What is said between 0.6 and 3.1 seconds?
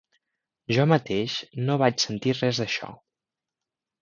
Jo mateix no vaig sentir res d'això.